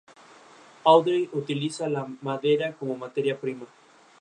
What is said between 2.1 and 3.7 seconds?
madera como materia prima.